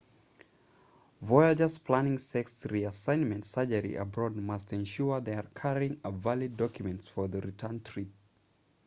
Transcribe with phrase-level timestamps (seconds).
[1.31, 7.79] voyagers planning sex reassignment surgery abroad must ensure they're carrying valid documents for the return
[7.83, 8.07] trip